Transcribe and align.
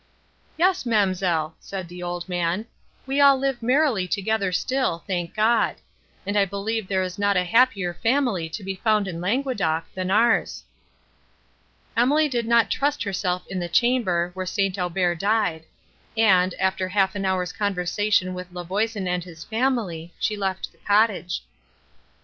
"Yes, 0.57 0.83
ma'amselle," 0.83 1.53
said 1.59 1.87
the 1.87 2.01
old 2.01 2.27
man, 2.27 2.65
"we 3.05 3.21
all 3.21 3.37
live 3.37 3.61
merrily 3.61 4.07
together 4.07 4.51
still, 4.51 5.03
thank 5.05 5.35
God! 5.35 5.75
and 6.25 6.35
I 6.35 6.43
believe 6.43 6.87
there 6.87 7.03
is 7.03 7.19
not 7.19 7.37
a 7.37 7.43
happier 7.43 7.93
family 7.93 8.49
to 8.49 8.63
be 8.63 8.73
found 8.73 9.07
in 9.07 9.21
Languedoc, 9.21 9.83
than 9.93 10.09
ours." 10.09 10.63
Emily 11.95 12.27
did 12.27 12.47
not 12.47 12.71
trust 12.71 13.03
herself 13.03 13.45
in 13.47 13.59
the 13.59 13.69
chamber, 13.69 14.31
where 14.33 14.47
St. 14.47 14.75
Aubert 14.79 15.19
died; 15.19 15.65
and, 16.17 16.55
after 16.55 16.87
half 16.89 17.13
an 17.13 17.23
hour's 17.23 17.53
conversation 17.53 18.33
with 18.33 18.51
La 18.51 18.63
Voisin 18.63 19.07
and 19.07 19.23
his 19.23 19.43
family, 19.43 20.15
she 20.17 20.35
left 20.35 20.71
the 20.71 20.79
cottage. 20.79 21.43